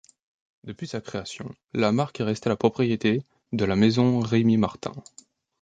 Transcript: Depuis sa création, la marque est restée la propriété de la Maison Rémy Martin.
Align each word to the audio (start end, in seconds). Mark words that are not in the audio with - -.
Depuis 0.63 0.87
sa 0.87 0.99
création, 0.99 1.53
la 1.73 1.91
marque 1.91 2.21
est 2.21 2.23
restée 2.23 2.49
la 2.49 2.55
propriété 2.55 3.21
de 3.51 3.65
la 3.65 3.75
Maison 3.75 4.19
Rémy 4.21 4.57
Martin. 4.57 4.93